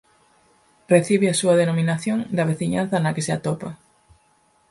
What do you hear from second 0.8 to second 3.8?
Recibe a súa denominación da veciñanza na que se atopa.